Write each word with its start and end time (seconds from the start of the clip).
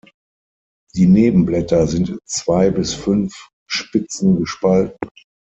Die 0.95 1.05
Nebenblätter 1.05 1.85
sind 1.85 2.09
in 2.09 2.17
zwei 2.25 2.71
bis 2.71 2.91
fünf 2.95 3.49
Spitzen 3.67 4.35
gespalten. 4.39 4.97